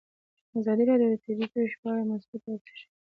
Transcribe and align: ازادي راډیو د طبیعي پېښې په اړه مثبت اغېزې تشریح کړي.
ازادي 0.59 0.83
راډیو 0.89 1.09
د 1.11 1.15
طبیعي 1.23 1.47
پېښې 1.55 1.77
په 1.81 1.87
اړه 1.91 2.03
مثبت 2.11 2.41
اغېزې 2.47 2.59
تشریح 2.67 2.85
کړي. 2.85 2.93